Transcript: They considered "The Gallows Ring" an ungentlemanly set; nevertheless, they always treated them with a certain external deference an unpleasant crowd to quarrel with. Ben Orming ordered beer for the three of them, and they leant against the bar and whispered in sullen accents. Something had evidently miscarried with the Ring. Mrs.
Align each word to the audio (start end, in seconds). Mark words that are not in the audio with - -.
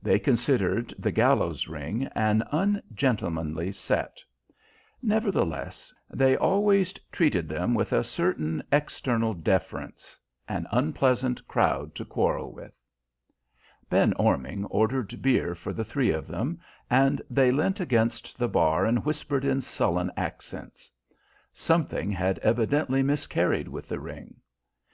They 0.00 0.18
considered 0.18 0.94
"The 0.98 1.12
Gallows 1.12 1.68
Ring" 1.68 2.06
an 2.14 2.42
ungentlemanly 2.50 3.72
set; 3.72 4.22
nevertheless, 5.02 5.92
they 6.08 6.34
always 6.34 6.94
treated 7.12 7.46
them 7.46 7.74
with 7.74 7.92
a 7.92 8.02
certain 8.02 8.62
external 8.72 9.34
deference 9.34 10.18
an 10.48 10.66
unpleasant 10.72 11.46
crowd 11.46 11.94
to 11.96 12.06
quarrel 12.06 12.52
with. 12.54 12.72
Ben 13.90 14.14
Orming 14.14 14.64
ordered 14.70 15.20
beer 15.20 15.54
for 15.54 15.74
the 15.74 15.84
three 15.84 16.10
of 16.10 16.26
them, 16.26 16.58
and 16.88 17.20
they 17.28 17.52
leant 17.52 17.78
against 17.78 18.38
the 18.38 18.48
bar 18.48 18.86
and 18.86 19.04
whispered 19.04 19.44
in 19.44 19.60
sullen 19.60 20.10
accents. 20.16 20.90
Something 21.52 22.10
had 22.10 22.38
evidently 22.38 23.02
miscarried 23.02 23.68
with 23.68 23.90
the 23.90 24.00
Ring. 24.00 24.36
Mrs. 24.38 24.42